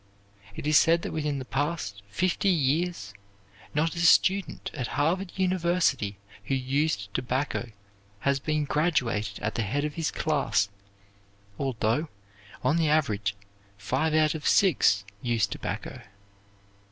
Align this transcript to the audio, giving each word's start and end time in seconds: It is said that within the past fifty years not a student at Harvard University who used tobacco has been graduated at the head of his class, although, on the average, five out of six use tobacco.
It 0.55 0.65
is 0.65 0.79
said 0.79 1.03
that 1.03 1.11
within 1.13 1.37
the 1.37 1.45
past 1.45 2.01
fifty 2.09 2.49
years 2.49 3.13
not 3.75 3.93
a 3.93 3.99
student 3.99 4.71
at 4.73 4.87
Harvard 4.97 5.31
University 5.35 6.17
who 6.45 6.55
used 6.55 7.13
tobacco 7.13 7.69
has 8.21 8.39
been 8.39 8.65
graduated 8.65 9.37
at 9.43 9.53
the 9.53 9.61
head 9.61 9.85
of 9.85 9.93
his 9.93 10.09
class, 10.09 10.69
although, 11.59 12.09
on 12.63 12.77
the 12.77 12.89
average, 12.89 13.35
five 13.77 14.15
out 14.15 14.33
of 14.33 14.47
six 14.47 15.05
use 15.21 15.45
tobacco. 15.45 16.01